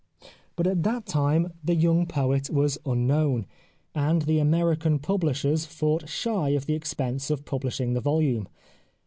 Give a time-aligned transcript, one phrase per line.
[0.55, 3.45] But at that time the young poet was unknown,
[3.93, 8.47] and the American publishers fought shy of the expense of publishing the volume.